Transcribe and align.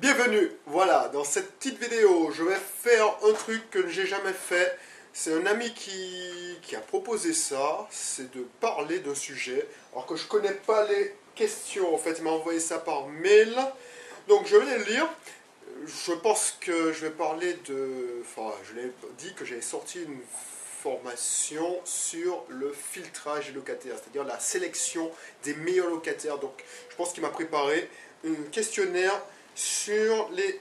Bienvenue, 0.00 0.50
voilà, 0.66 1.08
dans 1.12 1.22
cette 1.22 1.52
petite 1.52 1.80
vidéo, 1.80 2.30
je 2.32 2.42
vais 2.42 2.56
faire 2.56 3.06
un 3.24 3.32
truc 3.32 3.70
que 3.70 3.86
j'ai 3.88 4.06
jamais 4.06 4.32
fait. 4.32 4.76
C'est 5.12 5.32
un 5.32 5.46
ami 5.46 5.72
qui, 5.72 6.74
a 6.74 6.80
proposé 6.80 7.32
ça, 7.32 7.86
c'est 7.90 8.34
de 8.34 8.44
parler 8.60 8.98
d'un 8.98 9.14
sujet, 9.14 9.68
alors 9.92 10.04
que 10.06 10.16
je 10.16 10.26
connais 10.26 10.52
pas 10.52 10.84
les 10.88 11.14
questions, 11.36 11.94
en 11.94 11.98
fait, 11.98 12.16
il 12.18 12.24
m'a 12.24 12.30
envoyé 12.30 12.58
ça 12.58 12.78
par 12.78 13.06
mail. 13.06 13.54
Donc 14.26 14.46
je 14.46 14.56
vais 14.56 14.78
les 14.78 14.84
lire. 14.84 15.08
Je 15.86 16.12
pense 16.12 16.56
que 16.60 16.92
je 16.92 17.06
vais 17.06 17.12
parler 17.12 17.56
de... 17.68 18.20
Enfin, 18.22 18.52
je 18.64 18.80
l'ai 18.80 18.90
dit 19.18 19.32
que 19.34 19.44
j'avais 19.44 19.62
sorti 19.62 20.02
une 20.02 20.18
formation 20.82 21.80
sur 21.84 22.44
le 22.48 22.72
filtrage 22.72 23.46
des 23.46 23.52
locataires, 23.52 23.94
c'est-à-dire 24.02 24.24
la 24.24 24.40
sélection 24.40 25.10
des 25.44 25.54
meilleurs 25.54 25.88
locataires. 25.88 26.38
Donc 26.38 26.64
je 26.90 26.96
pense 26.96 27.12
qu'il 27.12 27.22
m'a 27.22 27.30
préparé 27.30 27.88
un 28.26 28.50
questionnaire 28.50 29.22
sur 29.54 30.28
les 30.32 30.60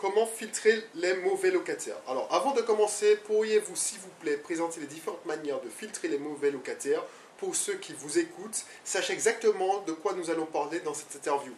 comment 0.00 0.26
filtrer 0.26 0.82
les 0.94 1.14
mauvais 1.16 1.50
locataires. 1.50 1.98
Alors, 2.08 2.26
avant 2.32 2.52
de 2.52 2.62
commencer, 2.62 3.16
pourriez-vous, 3.16 3.76
s'il 3.76 3.98
vous 3.98 4.08
plaît, 4.20 4.38
présenter 4.38 4.80
les 4.80 4.86
différentes 4.86 5.26
manières 5.26 5.60
de 5.60 5.68
filtrer 5.68 6.08
les 6.08 6.18
mauvais 6.18 6.50
locataires 6.50 7.02
pour 7.36 7.54
ceux 7.54 7.74
qui 7.74 7.92
vous 7.92 8.18
écoutent, 8.18 8.64
sachent 8.82 9.10
exactement 9.10 9.80
de 9.82 9.92
quoi 9.92 10.14
nous 10.14 10.30
allons 10.30 10.46
parler 10.46 10.80
dans 10.80 10.94
cette 10.94 11.14
interview. 11.16 11.52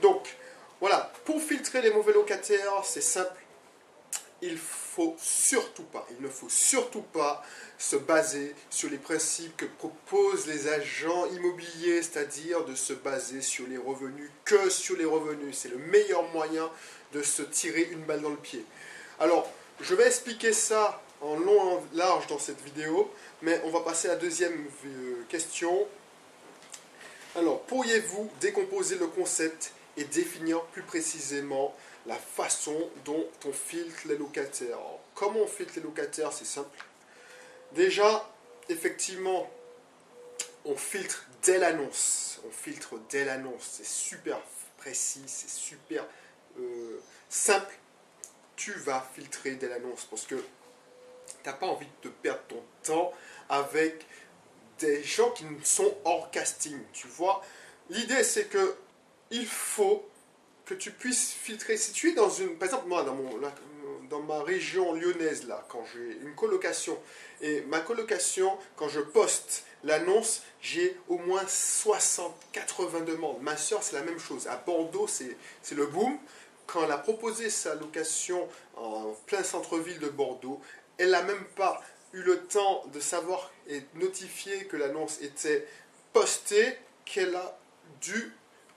Donc, 0.00 0.36
voilà, 0.80 1.12
pour 1.24 1.40
filtrer 1.40 1.82
les 1.82 1.90
mauvais 1.90 2.12
locataires, 2.12 2.82
c'est 2.84 3.02
simple. 3.02 3.40
Il 4.42 4.54
ne 4.54 4.58
faut 4.58 5.16
surtout 5.18 7.02
pas 7.02 7.44
se 7.78 7.94
baser 7.96 8.54
sur 8.70 8.90
les 8.90 8.98
principes 8.98 9.56
que 9.56 9.64
proposent 9.64 10.46
les 10.48 10.66
agents 10.66 11.26
immobiliers, 11.26 12.02
c'est-à-dire 12.02 12.64
de 12.64 12.74
se 12.74 12.92
baser 12.92 13.40
sur 13.40 13.68
les 13.68 13.78
revenus 13.78 14.30
que 14.44 14.68
sur 14.68 14.96
les 14.96 15.04
revenus. 15.04 15.56
C'est 15.56 15.68
le 15.68 15.78
meilleur 15.78 16.24
moyen 16.32 16.68
de 17.12 17.22
se 17.22 17.42
tirer 17.42 17.88
une 17.92 18.02
balle 18.02 18.20
dans 18.20 18.30
le 18.30 18.36
pied. 18.36 18.64
Alors, 19.20 19.48
je 19.80 19.94
vais 19.94 20.08
expliquer 20.08 20.52
ça 20.52 21.00
en 21.20 21.36
long 21.36 21.54
et 21.54 21.74
en 21.74 21.82
large 21.94 22.26
dans 22.26 22.40
cette 22.40 22.60
vidéo, 22.62 23.08
mais 23.42 23.60
on 23.64 23.70
va 23.70 23.80
passer 23.80 24.08
à 24.08 24.14
la 24.14 24.18
deuxième 24.18 24.66
euh, 24.86 25.24
question. 25.28 25.86
Alors, 27.36 27.62
pourriez-vous 27.62 28.28
décomposer 28.40 28.96
le 28.96 29.06
concept 29.06 29.72
et 29.96 30.04
définir 30.04 30.62
plus 30.64 30.82
précisément 30.82 31.74
la 32.06 32.16
façon 32.16 32.90
dont 33.04 33.26
on 33.44 33.52
filtre 33.52 34.08
les 34.08 34.16
locataires. 34.16 34.78
comment 35.14 35.40
on 35.40 35.46
filtre 35.46 35.74
les 35.76 35.82
locataires 35.82 36.32
C'est 36.32 36.46
simple. 36.46 36.76
Déjà, 37.72 38.28
effectivement, 38.68 39.48
on 40.64 40.76
filtre 40.76 41.26
dès 41.42 41.58
l'annonce. 41.58 42.40
On 42.46 42.50
filtre 42.50 42.98
dès 43.08 43.24
l'annonce. 43.24 43.62
C'est 43.76 43.86
super 43.86 44.40
précis, 44.78 45.22
c'est 45.26 45.50
super 45.50 46.04
euh, 46.58 47.00
simple. 47.28 47.74
Tu 48.56 48.72
vas 48.72 49.06
filtrer 49.14 49.52
dès 49.52 49.68
l'annonce 49.68 50.06
parce 50.10 50.26
que 50.26 50.34
tu 50.34 51.46
n'as 51.46 51.54
pas 51.54 51.66
envie 51.66 51.86
de 52.02 52.08
perdre 52.08 52.42
ton 52.48 52.62
temps 52.82 53.12
avec 53.48 54.04
des 54.78 55.02
gens 55.02 55.30
qui 55.30 55.44
sont 55.62 55.96
hors 56.04 56.30
casting. 56.30 56.78
Tu 56.92 57.06
vois, 57.06 57.42
l'idée 57.90 58.24
c'est 58.24 58.46
que 58.46 58.76
il 59.30 59.46
faut 59.46 60.06
que 60.64 60.74
tu 60.74 60.90
puisses 60.90 61.32
filtrer. 61.32 61.76
Si 61.76 61.92
tu 61.92 62.10
es 62.10 62.14
dans 62.14 62.30
une. 62.30 62.56
Par 62.56 62.66
exemple, 62.66 62.88
moi, 62.88 63.02
dans, 63.02 63.14
mon, 63.14 63.30
dans 64.08 64.20
ma 64.20 64.42
région 64.42 64.94
lyonnaise, 64.94 65.46
là, 65.46 65.64
quand 65.68 65.84
j'ai 65.92 66.18
une 66.22 66.34
colocation, 66.34 66.98
et 67.40 67.62
ma 67.62 67.80
colocation, 67.80 68.56
quand 68.76 68.88
je 68.88 69.00
poste 69.00 69.64
l'annonce, 69.84 70.42
j'ai 70.60 70.96
au 71.08 71.18
moins 71.18 71.42
60, 71.46 72.34
80 72.52 73.00
demandes. 73.00 73.42
Ma 73.42 73.56
soeur, 73.56 73.82
c'est 73.82 73.96
la 73.96 74.02
même 74.02 74.18
chose. 74.18 74.46
À 74.46 74.56
Bordeaux, 74.56 75.08
c'est 75.08 75.36
le 75.74 75.86
boom. 75.86 76.18
Quand 76.66 76.84
elle 76.84 76.92
a 76.92 76.98
proposé 76.98 77.50
sa 77.50 77.74
location 77.74 78.48
en 78.76 79.14
plein 79.26 79.42
centre-ville 79.42 79.98
de 79.98 80.08
Bordeaux, 80.08 80.60
elle 80.98 81.10
n'a 81.10 81.22
même 81.22 81.44
pas 81.56 81.82
eu 82.12 82.22
le 82.22 82.44
temps 82.44 82.84
de 82.92 83.00
savoir 83.00 83.50
et 83.68 83.82
notifier 83.94 84.66
que 84.66 84.76
l'annonce 84.76 85.20
était 85.22 85.66
postée 86.12 86.76
qu'elle 87.04 87.34
a 87.34 87.58
dû 88.00 88.32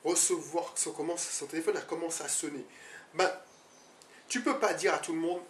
recevoir 0.05 0.71
son, 0.75 0.93
son 1.17 1.45
téléphone 1.47 1.75
a 1.75 1.81
commencé 1.81 2.23
à 2.23 2.29
sonner. 2.29 2.65
Ben, 3.13 3.29
tu 4.29 4.41
peux 4.41 4.59
pas 4.59 4.73
dire 4.73 4.93
à 4.93 4.99
tout 4.99 5.13
le 5.13 5.19
monde 5.19 5.41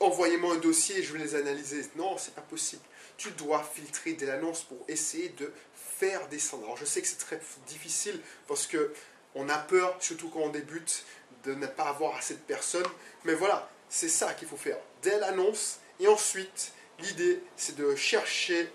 envoyez-moi 0.00 0.54
un 0.54 0.58
dossier 0.58 1.02
je 1.02 1.12
vais 1.12 1.18
les 1.18 1.34
analyser. 1.34 1.86
Non, 1.96 2.16
c'est 2.18 2.34
pas 2.34 2.42
possible. 2.42 2.82
Tu 3.16 3.30
dois 3.32 3.62
filtrer 3.62 4.12
dès 4.12 4.26
l'annonce 4.26 4.62
pour 4.62 4.78
essayer 4.88 5.30
de 5.30 5.52
faire 5.74 6.28
descendre. 6.28 6.64
Alors 6.64 6.76
je 6.76 6.84
sais 6.84 7.02
que 7.02 7.08
c'est 7.08 7.18
très 7.18 7.40
difficile 7.66 8.20
parce 8.46 8.66
que 8.66 8.92
on 9.34 9.48
a 9.48 9.58
peur, 9.58 9.96
surtout 10.00 10.30
quand 10.30 10.40
on 10.40 10.48
débute, 10.48 11.04
de 11.44 11.54
ne 11.54 11.66
pas 11.66 11.84
avoir 11.84 12.16
assez 12.16 12.34
de 12.34 12.40
personnes. 12.40 12.86
Mais 13.24 13.34
voilà, 13.34 13.70
c'est 13.88 14.08
ça 14.08 14.34
qu'il 14.34 14.48
faut 14.48 14.56
faire. 14.56 14.78
Dès 15.02 15.18
l'annonce 15.18 15.80
et 16.00 16.08
ensuite, 16.08 16.72
l'idée 17.00 17.42
c'est 17.56 17.76
de 17.76 17.94
chercher 17.94 18.70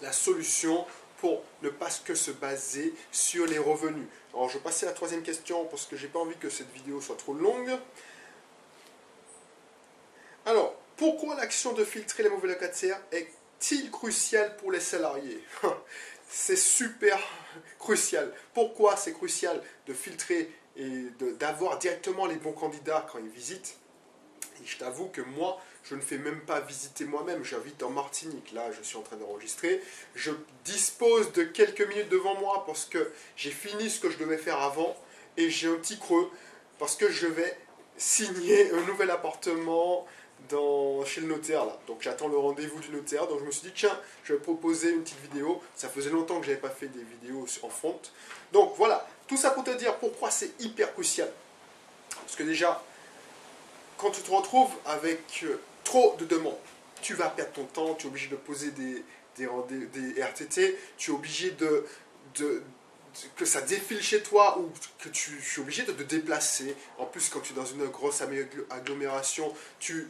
la 0.00 0.12
solution 0.12 0.84
pour 1.22 1.44
ne 1.62 1.68
pas 1.68 1.88
que 2.04 2.16
se 2.16 2.32
baser 2.32 2.92
sur 3.12 3.46
les 3.46 3.58
revenus. 3.58 4.08
Alors 4.34 4.48
je 4.48 4.58
vais 4.58 4.64
passer 4.64 4.86
à 4.86 4.88
la 4.88 4.94
troisième 4.94 5.22
question 5.22 5.64
parce 5.66 5.86
que 5.86 5.96
j'ai 5.96 6.08
pas 6.08 6.18
envie 6.18 6.34
que 6.34 6.50
cette 6.50 6.72
vidéo 6.72 7.00
soit 7.00 7.16
trop 7.16 7.32
longue. 7.32 7.70
Alors, 10.44 10.74
pourquoi 10.96 11.36
l'action 11.36 11.74
de 11.74 11.84
filtrer 11.84 12.24
les 12.24 12.28
mauvais 12.28 12.48
locataires 12.48 13.00
est-il 13.12 13.92
cruciale 13.92 14.56
pour 14.56 14.72
les 14.72 14.80
salariés? 14.80 15.40
C'est 16.28 16.56
super 16.56 17.20
crucial. 17.78 18.32
Pourquoi 18.52 18.96
c'est 18.96 19.12
crucial 19.12 19.62
de 19.86 19.92
filtrer 19.92 20.50
et 20.76 21.04
d'avoir 21.38 21.78
directement 21.78 22.26
les 22.26 22.36
bons 22.36 22.52
candidats 22.52 23.06
quand 23.12 23.18
ils 23.18 23.28
visitent? 23.28 23.76
Et 24.62 24.66
je 24.66 24.78
t'avoue 24.78 25.06
que 25.06 25.20
moi, 25.20 25.60
je 25.84 25.94
ne 25.94 26.00
fais 26.00 26.18
même 26.18 26.40
pas 26.40 26.60
visiter 26.60 27.04
moi-même, 27.04 27.44
j'habite 27.44 27.82
en 27.82 27.90
Martinique, 27.90 28.52
là 28.52 28.70
je 28.72 28.82
suis 28.82 28.96
en 28.96 29.02
train 29.02 29.16
d'enregistrer, 29.16 29.82
je 30.14 30.30
dispose 30.64 31.32
de 31.32 31.42
quelques 31.42 31.86
minutes 31.88 32.08
devant 32.08 32.38
moi 32.38 32.64
parce 32.66 32.84
que 32.84 33.10
j'ai 33.36 33.50
fini 33.50 33.90
ce 33.90 33.98
que 33.98 34.10
je 34.10 34.18
devais 34.18 34.38
faire 34.38 34.60
avant 34.60 34.96
et 35.36 35.50
j'ai 35.50 35.68
un 35.68 35.74
petit 35.74 35.98
creux 35.98 36.30
parce 36.78 36.96
que 36.96 37.10
je 37.10 37.26
vais 37.26 37.56
signer 37.96 38.70
un 38.72 38.82
nouvel 38.82 39.10
appartement 39.10 40.06
dans, 40.48 41.04
chez 41.04 41.20
le 41.20 41.28
notaire 41.28 41.64
là. 41.64 41.78
Donc 41.86 42.02
j'attends 42.02 42.28
le 42.28 42.36
rendez-vous 42.36 42.78
du 42.80 42.90
notaire, 42.90 43.26
donc 43.26 43.40
je 43.40 43.44
me 43.44 43.50
suis 43.50 43.68
dit 43.68 43.74
tiens, 43.74 43.98
je 44.24 44.34
vais 44.34 44.40
proposer 44.40 44.90
une 44.90 45.02
petite 45.02 45.20
vidéo, 45.20 45.60
ça 45.74 45.88
faisait 45.88 46.10
longtemps 46.10 46.38
que 46.38 46.46
je 46.46 46.50
n'avais 46.50 46.62
pas 46.62 46.70
fait 46.70 46.88
des 46.88 47.02
vidéos 47.02 47.46
en 47.62 47.68
front. 47.68 48.00
Donc 48.52 48.74
voilà, 48.76 49.06
tout 49.26 49.36
ça 49.36 49.50
pour 49.50 49.64
te 49.64 49.70
dire 49.70 49.96
pourquoi 49.96 50.30
c'est 50.30 50.60
hyper 50.60 50.92
crucial. 50.92 51.30
Parce 52.20 52.36
que 52.36 52.42
déjà, 52.42 52.82
quand 54.02 54.10
tu 54.10 54.20
te 54.20 54.30
retrouves 54.32 54.72
avec 54.84 55.44
euh, 55.44 55.60
trop 55.84 56.16
de 56.18 56.24
demandes. 56.24 56.58
Tu 57.00 57.14
vas 57.14 57.28
perdre 57.28 57.52
ton 57.52 57.64
temps, 57.64 57.94
tu 57.94 58.06
es 58.06 58.10
obligé 58.10 58.28
de 58.28 58.36
poser 58.36 58.72
des, 58.72 59.04
des, 59.36 60.22
RTT, 60.22 60.76
tu 60.98 61.10
es 61.10 61.14
obligé 61.14 61.52
de, 61.52 61.86
que 63.36 63.44
ça 63.44 63.60
défile 63.60 64.02
chez 64.02 64.22
toi 64.22 64.58
ou 64.58 64.70
que 64.98 65.08
tu 65.08 65.38
es 65.38 65.60
obligé 65.60 65.84
de 65.84 65.92
te 65.92 66.02
déplacer. 66.02 66.76
En 66.98 67.06
plus, 67.06 67.28
quand 67.28 67.40
tu 67.40 67.52
es 67.52 67.56
dans 67.56 67.64
une 67.64 67.86
grosse 67.86 68.22
agglomération, 68.70 69.54
tu, 69.78 70.08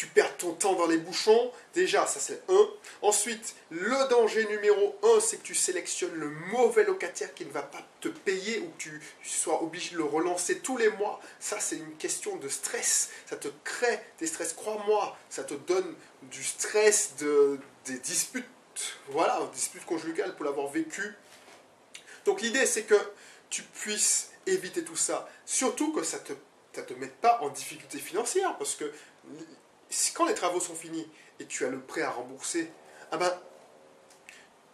tu, 0.00 0.06
perds 0.06 0.36
ton 0.38 0.54
temps 0.54 0.72
dans 0.72 0.86
les 0.86 0.96
bouchons. 0.96 1.52
Déjà, 1.74 2.06
ça 2.06 2.20
c'est 2.20 2.42
un. 2.48 2.68
Ensuite, 3.02 3.54
le 3.70 4.08
danger 4.08 4.46
numéro 4.48 4.98
un, 5.02 5.20
c'est 5.20 5.36
que 5.36 5.42
tu 5.42 5.54
sélectionnes 5.54 6.14
le 6.14 6.30
mauvais 6.30 6.84
locataire 6.84 7.34
qui 7.34 7.44
ne 7.44 7.50
va 7.50 7.62
pas 7.62 7.86
te 8.00 8.08
payer 8.08 8.60
ou 8.60 8.70
que 8.70 8.82
tu 8.82 9.00
sois 9.22 9.62
obligé 9.62 9.92
de 9.92 9.98
le 9.98 10.04
relancer 10.04 10.60
tous 10.60 10.78
les 10.78 10.88
mois. 10.88 11.20
Ça, 11.38 11.60
c'est 11.60 11.76
une 11.76 11.96
question 11.96 12.36
de 12.36 12.48
stress. 12.48 13.10
Ça 13.28 13.36
te 13.36 13.48
crée 13.62 14.00
des 14.18 14.26
stress. 14.26 14.54
Crois-moi, 14.54 15.16
ça 15.28 15.44
te 15.44 15.54
donne 15.54 15.94
du 16.22 16.42
stress, 16.42 17.16
de, 17.18 17.58
des 17.84 17.98
disputes. 17.98 18.46
Voilà, 19.08 19.38
disputes 19.52 19.84
conjugales 19.84 20.34
pour 20.34 20.46
l'avoir 20.46 20.68
vécu. 20.68 21.14
Donc 22.24 22.40
l'idée, 22.40 22.64
c'est 22.64 22.84
que 22.84 22.98
tu 23.50 23.62
puisses 23.62 24.30
éviter 24.46 24.82
tout 24.82 24.96
ça. 24.96 25.28
Surtout 25.44 25.92
que 25.92 26.02
ça 26.02 26.18
te 26.18 26.32
ça 26.72 26.82
te 26.82 26.94
met 26.94 27.08
pas 27.08 27.40
en 27.42 27.48
difficulté 27.48 27.98
financière, 27.98 28.56
parce 28.56 28.74
que 28.76 28.92
quand 30.14 30.26
les 30.26 30.34
travaux 30.34 30.60
sont 30.60 30.74
finis 30.74 31.08
et 31.38 31.46
tu 31.46 31.64
as 31.64 31.68
le 31.68 31.80
prêt 31.80 32.02
à 32.02 32.10
rembourser, 32.10 32.70
ah 33.10 33.16
ben, 33.16 33.32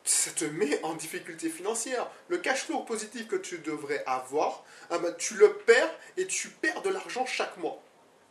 ça 0.05 0.31
te 0.31 0.45
met 0.45 0.83
en 0.85 0.95
difficulté 0.95 1.49
financière. 1.49 2.11
Le 2.29 2.39
cash 2.39 2.65
flow 2.65 2.81
positif 2.81 3.27
que 3.27 3.37
tu 3.37 3.59
devrais 3.59 4.05
avoir, 4.07 4.65
ah 4.91 4.99
ben, 4.99 5.15
tu 5.17 5.35
le 5.35 5.53
perds 5.53 5.95
et 6.17 6.27
tu 6.27 6.49
perds 6.49 6.83
de 6.83 6.91
l'argent 6.91 7.27
chaque 7.27 7.57
mois. 7.57 7.83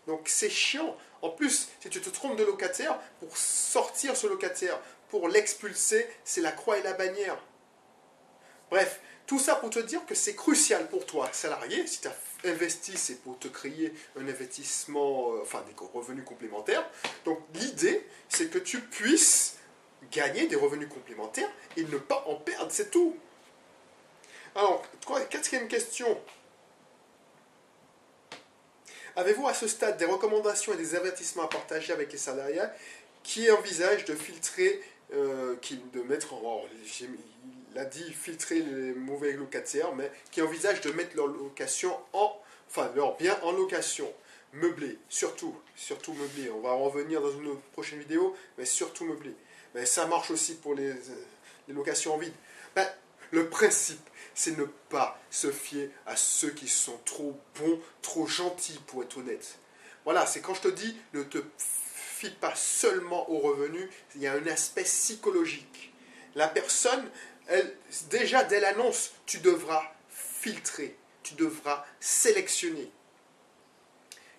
Donc 0.07 0.23
c'est 0.25 0.49
chiant. 0.49 0.95
En 1.21 1.29
plus, 1.29 1.69
si 1.79 1.89
tu 1.89 2.01
te 2.01 2.09
trompes 2.09 2.37
de 2.37 2.43
locataire, 2.43 2.99
pour 3.19 3.35
sortir 3.35 4.15
ce 4.15 4.27
locataire, 4.27 4.79
pour 5.09 5.27
l'expulser, 5.27 6.07
c'est 6.23 6.41
la 6.41 6.51
croix 6.51 6.77
et 6.77 6.83
la 6.83 6.93
bannière. 6.93 7.37
Bref, 8.69 8.99
tout 9.25 9.39
ça 9.39 9.55
pour 9.55 9.69
te 9.69 9.79
dire 9.79 10.05
que 10.05 10.15
c'est 10.15 10.35
crucial 10.35 10.87
pour 10.87 11.05
toi, 11.05 11.29
salarié, 11.31 11.87
si 11.87 12.01
tu 12.01 12.07
as 12.07 12.15
investi, 12.45 12.95
c'est 12.95 13.21
pour 13.21 13.39
te 13.39 13.47
créer 13.47 13.93
un 14.17 14.27
investissement, 14.27 15.33
euh, 15.33 15.41
enfin 15.41 15.63
des 15.67 15.73
revenus 15.93 16.23
complémentaires. 16.25 16.87
Donc 17.25 17.39
l'idée, 17.55 18.05
c'est 18.29 18.49
que 18.49 18.59
tu 18.59 18.79
puisses 18.79 19.57
gagner 20.11 20.47
des 20.47 20.55
revenus 20.55 20.89
complémentaires 20.89 21.49
et 21.75 21.83
ne 21.83 21.97
pas 21.97 22.23
en 22.27 22.35
perdre, 22.35 22.71
c'est 22.71 22.91
tout. 22.91 23.15
Alors, 24.53 24.83
quatrième 25.29 25.67
question. 25.67 26.19
Avez-vous 29.15 29.47
à 29.47 29.53
ce 29.53 29.67
stade 29.67 29.97
des 29.97 30.05
recommandations 30.05 30.73
et 30.73 30.77
des 30.77 30.95
avertissements 30.95 31.43
à 31.43 31.47
partager 31.47 31.93
avec 31.93 32.11
les 32.11 32.17
salariés 32.17 32.61
qui 33.23 33.49
envisagent 33.49 34.05
de 34.05 34.13
filtrer, 34.13 34.81
euh, 35.13 35.55
de 35.93 36.01
mettre 36.03 36.33
en, 36.33 36.63
il 37.75 37.79
a 37.79 37.85
dit 37.85 38.13
filtrer 38.13 38.61
les 38.61 38.93
mauvais 38.93 39.33
locataires, 39.33 39.93
mais 39.93 40.09
qui 40.31 40.41
envisagent 40.41 40.79
de 40.79 40.91
mettre 40.91 41.17
leur 41.17 41.27
location 41.27 41.93
en, 42.13 42.41
enfin 42.69 42.89
leur 42.95 43.17
bien 43.17 43.37
en 43.43 43.51
location, 43.51 44.09
meublé, 44.53 44.97
surtout, 45.09 45.53
surtout 45.75 46.13
meublé. 46.13 46.49
On 46.51 46.61
va 46.61 46.69
en 46.69 46.85
revenir 46.85 47.21
dans 47.21 47.31
une 47.31 47.59
prochaine 47.73 47.99
vidéo, 47.99 48.33
mais 48.57 48.63
surtout 48.63 49.03
meublé. 49.03 49.35
Mais 49.73 49.85
ça 49.85 50.05
marche 50.07 50.31
aussi 50.31 50.55
pour 50.55 50.73
les, 50.73 50.93
les 51.67 51.73
locations 51.73 52.13
en 52.13 52.17
vide. 52.17 52.31
Ben, 52.77 52.87
le 53.31 53.49
principe, 53.49 54.09
c'est 54.33 54.57
ne 54.57 54.63
pas 54.89 55.19
se 55.29 55.51
fier 55.51 55.91
à 56.05 56.15
ceux 56.15 56.51
qui 56.51 56.69
sont 56.69 56.97
trop 57.03 57.37
bons, 57.59 57.81
trop 58.01 58.25
gentils 58.25 58.79
pour 58.87 59.03
être 59.03 59.17
honnête. 59.17 59.59
Voilà, 60.05 60.25
c'est 60.25 60.39
quand 60.39 60.53
je 60.53 60.61
te 60.61 60.67
dis 60.69 60.95
ne 61.13 61.23
te 61.23 61.39
fie 61.57 62.29
pas 62.29 62.55
seulement 62.55 63.29
aux 63.29 63.39
revenus, 63.39 63.89
il 64.15 64.21
y 64.21 64.27
a 64.27 64.33
un 64.33 64.47
aspect 64.47 64.83
psychologique. 64.83 65.91
La 66.35 66.47
personne, 66.47 67.09
elle, 67.47 67.75
déjà 68.09 68.43
dès 68.43 68.59
l'annonce, 68.59 69.11
tu 69.25 69.39
devras 69.39 69.83
filtrer, 70.09 70.97
tu 71.23 71.35
devras 71.35 71.85
sélectionner. 71.99 72.91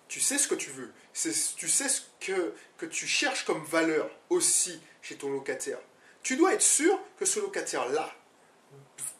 Tu 0.07 0.21
sais 0.21 0.37
ce 0.37 0.47
que 0.47 0.55
tu 0.55 0.69
veux, 0.69 0.93
tu 1.13 1.67
sais 1.67 1.89
ce 1.89 2.01
que, 2.19 2.53
que 2.77 2.85
tu 2.85 3.07
cherches 3.07 3.45
comme 3.45 3.63
valeur 3.65 4.09
aussi 4.29 4.81
chez 5.01 5.15
ton 5.15 5.29
locataire. 5.29 5.79
Tu 6.23 6.37
dois 6.37 6.53
être 6.53 6.61
sûr 6.61 6.99
que 7.17 7.25
ce 7.25 7.39
locataire-là, 7.39 8.13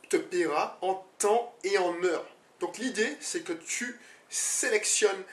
te 0.09 0.17
paiera 0.17 0.77
en 0.81 1.05
temps 1.17 1.55
et 1.63 1.77
en 1.77 2.01
heure. 2.03 2.25
Donc 2.59 2.77
l'idée, 2.77 3.17
c'est 3.19 3.41
que 3.41 3.53
tu 3.53 3.99
sélectionnes 4.29 5.23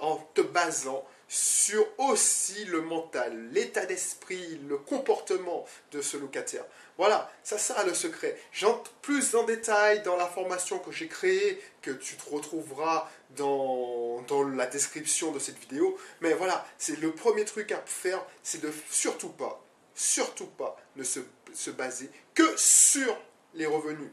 en 0.00 0.16
te 0.34 0.40
basant 0.40 1.06
sur 1.28 1.86
aussi 1.98 2.64
le 2.66 2.82
mental, 2.82 3.50
l'état 3.50 3.86
d'esprit, 3.86 4.60
le 4.68 4.78
comportement 4.78 5.66
de 5.92 6.02
ce 6.02 6.16
locataire. 6.16 6.64
Voilà, 6.96 7.30
ça 7.42 7.58
sera 7.58 7.82
le 7.84 7.92
secret. 7.92 8.38
J'entre 8.52 8.92
plus 9.02 9.34
en 9.34 9.42
détail 9.42 10.02
dans 10.02 10.16
la 10.16 10.26
formation 10.26 10.78
que 10.78 10.92
j'ai 10.92 11.08
créée, 11.08 11.60
que 11.82 11.90
tu 11.90 12.16
te 12.16 12.30
retrouveras 12.30 13.10
dans, 13.30 14.22
dans 14.28 14.44
la 14.44 14.66
description 14.66 15.32
de 15.32 15.38
cette 15.40 15.58
vidéo. 15.58 15.98
Mais 16.20 16.34
voilà, 16.34 16.64
c'est 16.78 16.98
le 17.00 17.10
premier 17.12 17.44
truc 17.44 17.72
à 17.72 17.82
faire, 17.84 18.24
c'est 18.42 18.60
de 18.60 18.72
surtout 18.90 19.30
pas, 19.30 19.64
surtout 19.94 20.46
pas 20.46 20.76
ne 20.94 21.02
se, 21.02 21.20
se 21.52 21.70
baser 21.70 22.10
que 22.34 22.56
sur 22.56 23.16
les 23.54 23.66
revenus. 23.66 24.10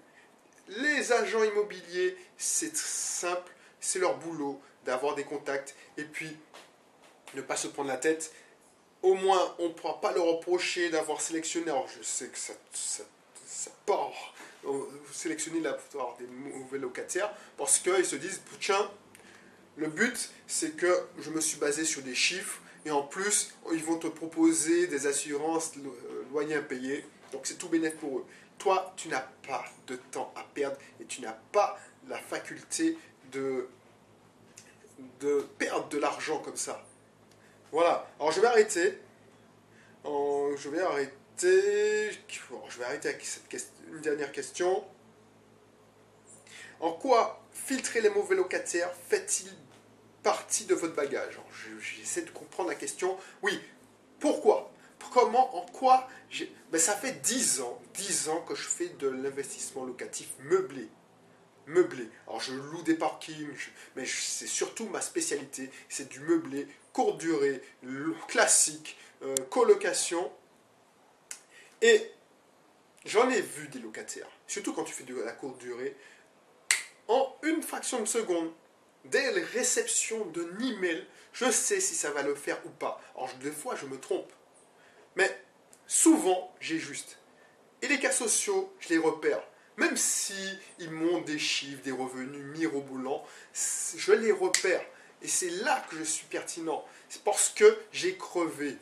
Les 0.70 1.12
agents 1.12 1.44
immobiliers, 1.44 2.16
c'est 2.38 2.76
simple, 2.76 3.52
c'est 3.80 4.00
leur 4.00 4.18
boulot 4.18 4.60
d'avoir 4.86 5.16
des 5.16 5.24
contacts 5.24 5.76
et 5.98 6.04
puis 6.04 6.36
ne 7.36 7.42
pas 7.42 7.56
se 7.56 7.68
prendre 7.68 7.90
la 7.90 7.98
tête. 7.98 8.34
Au 9.02 9.16
moins, 9.16 9.56
on 9.60 9.70
ne 9.70 9.74
pourra 9.74 10.00
pas 10.00 10.12
leur 10.12 10.26
reprocher 10.26 10.90
d'avoir 10.90 11.22
sélectionné. 11.22 11.72
Alors, 11.72 11.88
je 11.88 12.04
sais 12.04 12.28
que 12.28 12.38
ça, 12.38 12.54
ça, 12.74 13.04
ça 13.46 13.72
part. 13.86 14.34
Sélectionner 15.12 15.60
la 15.60 15.78
des 16.20 16.28
mauvais 16.28 16.78
locataires 16.78 17.34
parce 17.58 17.80
qu'ils 17.80 18.06
se 18.06 18.16
disent 18.16 18.42
tiens, 18.60 18.92
le 19.76 19.88
but 19.88 20.30
c'est 20.46 20.76
que 20.76 21.08
je 21.18 21.32
me 21.32 21.42
suis 21.42 21.58
basé 21.58 21.84
sur 21.84 22.04
des 22.04 22.14
chiffres 22.14 22.62
et 22.86 22.92
en 22.92 23.02
plus, 23.02 23.56
ils 23.74 23.84
vont 23.84 23.98
te 23.98 24.08
proposer 24.08 24.86
des 24.86 25.08
assurances 25.08 25.72
euh, 25.78 26.26
loyers 26.32 26.56
impayés. 26.56 27.04
Donc, 27.32 27.48
c'est 27.48 27.58
tout 27.58 27.70
bénéfice 27.70 28.00
pour 28.00 28.20
eux 28.20 28.26
toi, 28.62 28.94
tu 28.96 29.08
n'as 29.08 29.26
pas 29.48 29.66
de 29.88 29.96
temps 29.96 30.32
à 30.36 30.44
perdre 30.44 30.78
et 31.00 31.06
tu 31.06 31.22
n'as 31.22 31.36
pas 31.52 31.80
la 32.08 32.20
faculté 32.20 32.96
de, 33.32 33.68
de 35.20 35.48
perdre 35.58 35.90
de 35.90 35.98
l'argent 35.98 36.38
comme 36.40 36.56
ça. 36.56 36.86
Voilà. 37.72 38.08
Alors 38.20 38.32
je 38.32 38.42
vais 38.42 38.48
arrêter. 38.48 39.00
je 40.04 40.70
vais 40.70 40.82
arrêter. 40.82 42.12
je 42.18 42.80
vais 42.80 42.86
arrêter 42.86 43.10
avec 43.10 43.24
cette 43.24 43.72
une 43.92 44.02
dernière 44.02 44.32
question. 44.32 44.84
En 46.80 46.92
quoi 46.94 47.44
filtrer 47.52 48.02
les 48.02 48.10
mauvais 48.10 48.36
locataires 48.36 48.92
fait-il 49.10 49.52
partie 50.24 50.66
de 50.66 50.74
votre 50.76 50.96
bagage? 50.96 51.40
J'essaie 51.80 52.24
de 52.24 52.32
comprendre 52.32 52.70
la 52.70 52.76
question. 52.76 53.18
Oui. 53.42 53.60
Pourquoi? 54.20 54.72
Comment, 55.14 55.58
en 55.58 55.66
quoi 55.66 56.08
ben, 56.72 56.80
Ça 56.80 56.96
fait 56.96 57.22
10 57.22 57.62
ans, 57.62 57.82
10 57.96 58.30
ans 58.30 58.42
que 58.42 58.56
je 58.56 58.68
fais 58.68 58.88
de 58.88 59.10
l'investissement 59.10 59.84
locatif 59.84 60.30
meublé. 60.40 60.88
Meublé. 61.68 62.10
Alors 62.28 62.40
je 62.40 62.54
loue 62.54 62.82
des 62.84 62.96
parkings, 62.96 63.48
mais 63.96 64.06
c'est 64.06 64.48
surtout 64.48 64.88
ma 64.88 65.02
spécialité. 65.02 65.70
C'est 65.90 66.08
du 66.10 66.20
meublé, 66.22 66.68
courte 66.94 67.20
durée, 67.20 67.62
classique, 68.28 68.98
euh, 69.24 69.36
colocation. 69.50 70.32
Et 71.82 72.12
j'en 73.06 73.30
ai 73.30 73.42
vu 73.42 73.68
des 73.68 73.80
locataires, 73.80 74.30
surtout 74.48 74.74
quand 74.74 74.84
tu 74.84 74.94
fais 74.94 75.04
de 75.04 75.16
la 75.16 75.32
courte 75.32 75.58
durée, 75.60 75.96
en 77.08 77.36
une 77.44 77.62
fraction 77.62 78.00
de 78.00 78.06
seconde, 78.06 78.52
dès 79.06 79.32
la 79.32 79.46
réception 79.48 80.26
d'un 80.26 80.60
email, 80.60 81.06
je 81.34 81.50
sais 81.50 81.80
si 81.80 81.96
ça 81.96 82.12
va 82.12 82.22
le 82.22 82.36
faire 82.36 82.60
ou 82.66 82.70
pas. 82.70 83.02
Alors 83.16 83.34
des 83.36 83.52
fois, 83.52 83.76
je 83.76 83.86
me 83.86 84.00
trompe. 84.00 84.32
Mais 85.16 85.30
souvent, 85.88 86.54
j'ai 86.60 86.80
juste. 86.80 87.18
Et 87.82 87.88
les 87.88 88.00
cas 88.00 88.12
sociaux, 88.12 88.74
je 88.80 88.90
les 88.90 88.98
repère. 88.98 89.42
Même 89.78 89.98
si 89.98 90.60
ils 90.80 90.92
montent 90.92 91.26
des 91.26 91.40
chiffres, 91.40 91.82
des 91.84 91.92
revenus 91.92 92.46
mirobolants, 92.58 93.26
je 93.54 94.12
les 94.12 94.32
repère. 94.32 94.86
Et 95.22 95.28
c'est 95.28 95.50
là 95.50 95.86
que 95.90 95.98
je 95.98 96.04
suis 96.04 96.26
pertinent. 96.28 96.86
C'est 97.10 97.24
parce 97.24 97.50
que 97.50 97.80
j'ai 97.92 98.18
crevé. 98.18 98.78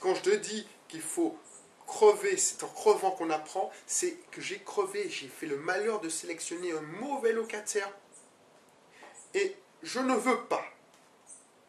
Quand 0.00 0.14
je 0.14 0.22
te 0.22 0.34
dis 0.34 0.66
qu'il 0.88 1.02
faut 1.02 1.38
crever, 1.86 2.36
c'est 2.36 2.62
en 2.64 2.68
crevant 2.68 3.12
qu'on 3.12 3.30
apprend, 3.30 3.70
c'est 3.86 4.16
que 4.30 4.40
j'ai 4.40 4.58
crevé. 4.60 5.08
J'ai 5.08 5.28
fait 5.28 5.46
le 5.46 5.56
malheur 5.56 6.00
de 6.00 6.08
sélectionner 6.08 6.72
un 6.72 6.80
mauvais 6.80 7.32
locataire. 7.32 7.90
Et 9.34 9.56
je 9.82 10.00
ne 10.00 10.14
veux 10.14 10.44
pas 10.46 10.64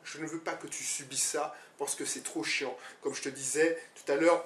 je 0.06 0.20
ne 0.20 0.28
veux 0.28 0.40
pas 0.40 0.54
que 0.54 0.68
tu 0.68 0.84
subisses 0.84 1.24
ça 1.24 1.56
parce 1.78 1.96
que 1.96 2.06
c'est 2.06 2.24
trop 2.24 2.44
chiant. 2.44 2.78
Comme 3.02 3.14
je 3.14 3.24
te 3.24 3.30
disais 3.30 3.78
tout 3.96 4.12
à 4.12 4.16
l'heure, 4.16 4.46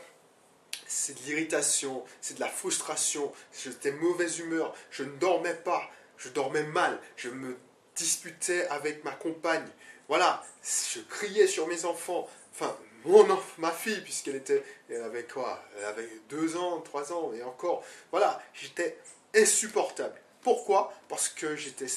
c'est 0.88 1.20
de 1.20 1.24
l'irritation, 1.25 2.04
c'est 2.22 2.36
de 2.36 2.40
la 2.40 2.48
frustration, 2.48 3.32
j'étais 3.54 3.92
mauvaise 3.92 4.40
humeur, 4.40 4.74
je 4.90 5.04
ne 5.04 5.16
dormais 5.18 5.54
pas, 5.54 5.90
je 6.18 6.30
dormais 6.30 6.64
mal, 6.64 7.00
je 7.16 7.30
me 7.30 7.58
disputais 8.00 8.66
avec 8.68 9.03
ma 9.03 9.12
compagne. 9.12 9.68
Voilà, 10.08 10.44
je 10.63 11.01
criais 11.01 11.48
sur 11.48 11.68
mes 11.68 11.86
enfants, 11.86 12.27
enfin 12.51 12.75
mon 13.06 13.25
ma 13.58 13.72
fille, 13.72 14.01
puisqu'elle 14.01 14.38
était, 14.38 14.63
elle 14.89 15.03
avait 15.03 15.25
quoi? 15.25 15.63
Elle 15.77 15.86
avait 15.86 16.10
deux 16.29 16.58
ans, 16.58 16.82
trois 16.82 17.13
ans, 17.13 17.32
et 17.34 17.44
encore. 17.44 17.84
Voilà, 18.12 18.41
j'étais 18.53 18.98
insupportable. 19.36 20.20
Pourquoi? 20.41 20.94
Parce 21.08 21.29
que 21.29 21.56
j'étais 21.56 21.88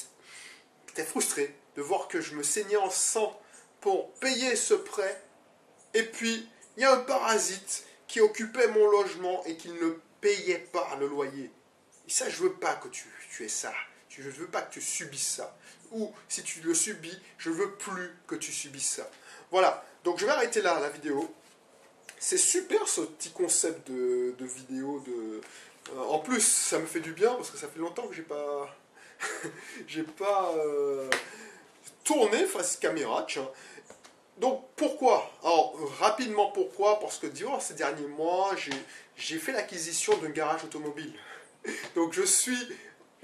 frustré 1.03 1.55
de 1.75 1.81
voir 1.81 2.07
que 2.07 2.21
je 2.21 2.35
me 2.35 2.43
saignais 2.43 2.77
en 2.77 2.89
sang 2.89 3.39
pour 3.81 4.13
payer 4.15 4.55
ce 4.55 4.73
prêt. 4.73 5.21
Et 5.93 6.03
puis, 6.03 6.47
il 6.77 6.83
y 6.83 6.85
a 6.85 6.93
un 6.93 6.99
parasite 6.99 7.85
qui 8.07 8.21
occupait 8.21 8.67
mon 8.67 8.89
logement 8.89 9.43
et 9.45 9.57
qui 9.57 9.69
ne 9.69 9.89
payait 10.21 10.59
pas 10.59 10.95
le 10.99 11.07
loyer. 11.07 11.51
Et 12.07 12.11
ça, 12.11 12.29
je 12.29 12.43
veux 12.43 12.53
pas 12.53 12.75
que 12.75 12.87
tu, 12.89 13.05
tu 13.31 13.43
aies 13.43 13.49
ça. 13.49 13.73
Je 14.09 14.21
ne 14.21 14.29
veux 14.29 14.47
pas 14.47 14.61
que 14.61 14.73
tu 14.73 14.81
subisses 14.81 15.35
ça. 15.37 15.57
Ou 15.93 16.11
si 16.27 16.43
tu 16.43 16.61
le 16.61 16.73
subis, 16.73 17.17
je 17.37 17.49
veux 17.49 17.71
plus 17.71 18.11
que 18.27 18.35
tu 18.35 18.51
subisses 18.51 18.95
ça. 18.95 19.09
Voilà. 19.51 19.85
Donc 20.03 20.19
je 20.19 20.25
vais 20.25 20.31
arrêter 20.31 20.61
là 20.61 20.79
la 20.79 20.89
vidéo. 20.89 21.33
C'est 22.19 22.37
super 22.37 22.87
ce 22.87 23.01
petit 23.01 23.31
concept 23.31 23.89
de, 23.89 24.35
vidéo. 24.39 25.01
De, 25.05 25.41
euh, 25.93 26.03
en 26.09 26.19
plus, 26.19 26.41
ça 26.41 26.79
me 26.79 26.85
fait 26.85 26.99
du 26.99 27.13
bien 27.13 27.33
parce 27.35 27.49
que 27.49 27.57
ça 27.57 27.67
fait 27.67 27.79
longtemps 27.79 28.07
que 28.07 28.15
j'ai 28.15 28.23
pas, 28.23 28.75
j'ai 29.87 30.03
pas 30.03 30.53
euh, 30.57 31.09
tourné 32.03 32.45
face 32.45 32.77
caméra. 32.77 33.27
Donc 34.37 34.65
pourquoi? 34.75 35.31
Alors 35.43 35.77
rapidement 35.99 36.51
pourquoi? 36.51 36.99
Parce 36.99 37.17
que 37.19 37.27
durant 37.27 37.59
ces 37.59 37.75
derniers 37.75 38.07
mois, 38.07 38.55
j'ai 39.15 39.37
fait 39.37 39.51
l'acquisition 39.51 40.17
d'un 40.17 40.29
garage 40.29 40.63
automobile. 40.63 41.13
Donc 41.95 42.13
je 42.13 42.23
suis 42.23 42.57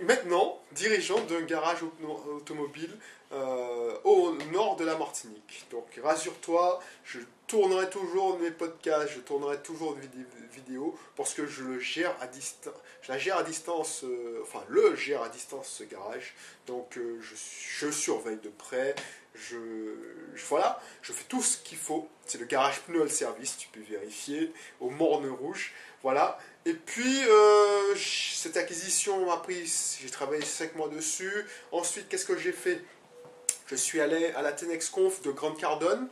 maintenant 0.02 0.62
dirigeant 0.72 1.20
d'un 1.22 1.42
garage 1.42 1.84
automobile 1.84 2.98
euh, 3.32 3.96
au 4.06 4.34
nord 4.52 4.76
de 4.76 4.86
la 4.86 4.98
Martinique. 4.98 5.66
Donc 5.72 5.86
rassure-toi, 6.04 6.80
je 7.04 7.20
tournerai 7.48 7.90
toujours 7.90 8.40
mes 8.40 8.52
podcasts, 8.52 9.14
je 9.14 9.20
tournerai 9.20 9.62
toujours 9.62 9.96
des 9.96 10.08
vidéos 10.52 10.98
parce 11.16 11.34
que 11.34 11.46
je 11.46 11.64
le 11.64 11.80
gère 11.80 12.16
à 12.22 12.28
distance. 12.28 12.74
Je 13.02 13.12
la 13.12 13.18
gère 13.18 13.38
à 13.38 13.44
distance, 13.44 14.04
euh, 14.04 14.42
enfin 14.44 14.64
le 14.68 14.96
gère 14.96 15.22
à 15.22 15.30
distance 15.30 15.68
ce 15.68 15.84
garage. 15.84 16.34
Donc 16.66 16.98
euh, 16.98 17.20
je, 17.22 17.92
surveille 17.92 18.40
de 18.44 18.50
près. 18.50 18.96
Je, 19.36 19.58
voilà, 20.48 20.82
je 21.02 21.14
fais 21.14 21.26
tout 21.26 21.42
ce 21.42 21.58
qu'il 21.58 21.78
faut. 21.78 22.10
C'est 22.26 22.40
le 22.40 22.46
garage 22.46 22.82
pneu 22.82 23.08
service, 23.08 23.58
tu 23.58 23.68
peux 23.70 23.80
vérifier 23.80 24.52
au 24.80 24.90
Morne 24.90 25.30
Rouge. 25.30 25.74
Voilà. 26.02 26.40
Et 26.70 26.74
puis 26.76 27.24
euh, 27.28 27.96
cette 27.96 28.56
acquisition 28.56 29.26
m'a 29.26 29.38
pris, 29.38 29.66
j'ai 30.00 30.10
travaillé 30.12 30.46
5 30.46 30.76
mois 30.76 30.88
dessus. 30.88 31.48
Ensuite, 31.72 32.08
qu'est-ce 32.08 32.26
que 32.26 32.38
j'ai 32.38 32.52
fait? 32.52 32.80
Je 33.66 33.76
suis 33.76 34.00
allé 34.00 34.28
à 34.34 34.44
la 34.44 34.52
Tenexconf 34.52 35.24
de 35.24 35.32
Grande 35.32 35.58
Cardone. 35.58 36.08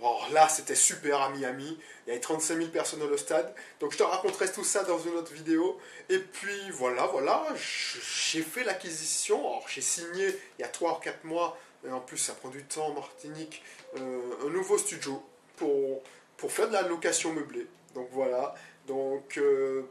Alors 0.00 0.28
là, 0.32 0.48
c'était 0.48 0.74
super 0.74 1.20
à 1.20 1.28
Miami. 1.28 1.78
Il 2.06 2.08
y 2.08 2.10
avait 2.10 2.20
35 2.20 2.56
000 2.56 2.68
personnes 2.70 2.98
dans 2.98 3.06
le 3.06 3.16
stade. 3.16 3.54
Donc 3.78 3.92
je 3.92 3.98
te 3.98 4.02
raconterai 4.02 4.50
tout 4.50 4.64
ça 4.64 4.82
dans 4.82 4.98
une 4.98 5.14
autre 5.14 5.32
vidéo. 5.32 5.78
Et 6.08 6.18
puis 6.18 6.70
voilà, 6.72 7.06
voilà, 7.06 7.46
j'ai 7.54 8.42
fait 8.42 8.64
l'acquisition. 8.64 9.38
Alors 9.38 9.68
j'ai 9.68 9.80
signé 9.80 10.26
il 10.58 10.62
y 10.62 10.64
a 10.64 10.68
3 10.68 10.98
ou 10.98 11.00
4 11.00 11.22
mois. 11.22 11.56
Et 11.86 11.92
en 11.92 12.00
plus, 12.00 12.18
ça 12.18 12.32
prend 12.32 12.48
du 12.48 12.64
temps 12.64 12.86
en 12.86 12.94
Martinique. 12.94 13.62
Euh, 13.96 14.20
un 14.44 14.50
nouveau 14.50 14.76
studio 14.76 15.22
pour, 15.54 16.02
pour 16.36 16.50
faire 16.50 16.66
de 16.66 16.72
la 16.72 16.82
location 16.82 17.32
meublée. 17.32 17.68
Donc 17.94 18.08
voilà. 18.10 18.56
Donc 18.86 19.38
euh, 19.38 19.82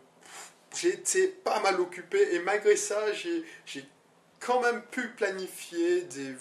j'ai 0.75 0.93
été 0.93 1.27
pas 1.27 1.59
mal 1.59 1.79
occupé. 1.79 2.35
Et 2.35 2.39
malgré 2.39 2.75
ça, 2.75 3.11
j'ai 3.13 3.85
quand 4.39 4.61
même 4.61 4.81
pu 4.83 5.09
planifier 5.09 6.01
des, 6.03 6.35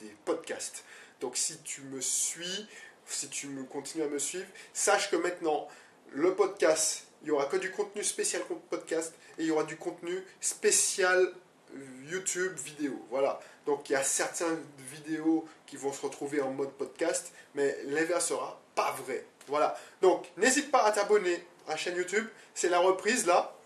des 0.00 0.14
podcasts. 0.24 0.84
Donc 1.20 1.36
si 1.36 1.58
tu 1.58 1.82
me 1.82 2.00
suis, 2.00 2.68
si 3.06 3.28
tu 3.28 3.48
me 3.48 3.64
continues 3.64 4.04
à 4.04 4.08
me 4.08 4.18
suivre, 4.18 4.46
sache 4.72 5.10
que 5.10 5.16
maintenant, 5.16 5.68
le 6.12 6.34
podcast, 6.34 7.06
il 7.22 7.26
n'y 7.26 7.30
aura 7.30 7.46
que 7.46 7.56
du 7.56 7.70
contenu 7.70 8.02
spécial 8.02 8.42
podcast 8.70 9.14
et 9.38 9.42
il 9.42 9.46
y 9.46 9.50
aura 9.50 9.64
du 9.64 9.76
contenu 9.76 10.24
spécial 10.40 11.32
euh, 11.74 12.10
YouTube 12.10 12.56
vidéo. 12.56 13.04
Voilà. 13.10 13.40
Donc 13.66 13.90
il 13.90 13.92
y 13.92 13.96
a 13.96 14.02
certaines 14.02 14.62
vidéos 14.78 15.46
qui 15.66 15.76
vont 15.76 15.92
se 15.92 16.00
retrouver 16.00 16.40
en 16.40 16.50
mode 16.50 16.72
podcast, 16.72 17.32
mais 17.54 17.76
l'inverse 17.84 18.28
sera 18.28 18.60
pas 18.74 18.92
vrai. 19.04 19.26
Voilà. 19.46 19.76
Donc 20.00 20.26
n'hésite 20.36 20.70
pas 20.70 20.84
à 20.84 20.92
t'abonner 20.92 21.44
à 21.68 21.76
chaîne 21.76 21.96
YouTube. 21.96 22.26
C'est 22.54 22.68
la 22.68 22.78
reprise 22.78 23.26
là. 23.26 23.56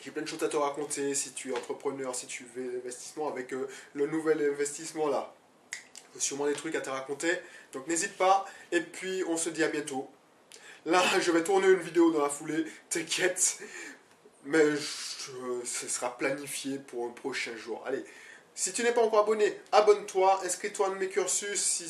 J'ai 0.00 0.10
plein 0.10 0.22
de 0.22 0.28
choses 0.28 0.42
à 0.42 0.48
te 0.48 0.56
raconter 0.56 1.14
si 1.14 1.32
tu 1.32 1.50
es 1.50 1.56
entrepreneur, 1.56 2.14
si 2.14 2.26
tu 2.26 2.46
veux 2.54 2.72
l'investissement 2.72 3.28
avec 3.28 3.52
euh, 3.52 3.68
le 3.94 4.06
nouvel 4.06 4.40
investissement 4.52 5.08
là 5.08 5.34
sûrement 6.20 6.46
des 6.46 6.54
trucs 6.54 6.74
à 6.74 6.80
te 6.80 6.90
raconter. 6.90 7.30
Donc 7.72 7.86
n'hésite 7.86 8.16
pas. 8.16 8.44
Et 8.72 8.80
puis 8.80 9.22
on 9.28 9.36
se 9.36 9.50
dit 9.50 9.64
à 9.64 9.68
bientôt. 9.68 10.08
Là, 10.86 11.02
je 11.20 11.30
vais 11.30 11.42
tourner 11.42 11.68
une 11.68 11.80
vidéo 11.80 12.10
dans 12.10 12.22
la 12.22 12.28
foulée. 12.28 12.64
T'inquiète. 12.90 13.58
Mais 14.44 14.64
ce 14.76 15.88
sera 15.88 16.16
planifié 16.16 16.78
pour 16.78 17.06
un 17.06 17.10
prochain 17.10 17.56
jour. 17.56 17.82
Allez. 17.86 18.04
Si 18.58 18.72
tu 18.72 18.82
n'es 18.82 18.90
pas 18.90 19.02
encore 19.02 19.20
abonné, 19.20 19.56
abonne-toi, 19.70 20.40
inscris-toi 20.44 20.88
à 20.88 20.90
mes 20.90 21.08
cursus, 21.08 21.84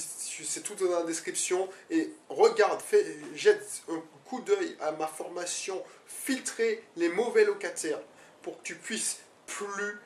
c'est 0.45 0.63
tout 0.63 0.75
dans 0.75 0.99
la 0.99 1.03
description, 1.05 1.67
et 1.89 2.13
regarde, 2.29 2.83
fais, 2.83 3.03
jette 3.35 3.81
un 3.89 4.03
coup 4.27 4.43
d'œil 4.43 4.77
à 4.79 4.93
ma 4.93 5.07
formation, 5.07 5.83
filtrer 6.07 6.85
les 6.97 7.09
mauvais 7.09 7.47
locataires, 7.47 8.03
pour 8.43 8.59
que 8.59 8.65
tu 8.65 8.75
puisses 8.75 9.21
plus, 9.47 9.99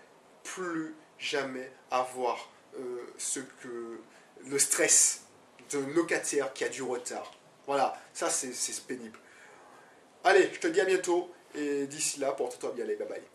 plus 0.44 0.94
jamais 1.18 1.68
avoir 1.90 2.48
euh, 2.78 3.12
ce 3.18 3.40
que 3.40 3.98
le 4.46 4.58
stress 4.60 5.22
d'un 5.72 5.88
locataire 5.88 6.52
qui 6.52 6.62
a 6.62 6.68
du 6.68 6.84
retard. 6.84 7.34
Voilà, 7.66 8.00
ça 8.14 8.30
c'est 8.30 8.86
pénible. 8.86 9.18
Allez, 10.22 10.48
je 10.54 10.60
te 10.60 10.68
dis 10.68 10.80
à 10.80 10.84
bientôt 10.84 11.28
et 11.56 11.88
d'ici 11.88 12.20
là, 12.20 12.30
porte-toi 12.30 12.70
bien, 12.70 12.84
allez, 12.84 12.94
bye 12.94 13.08
bye. 13.08 13.31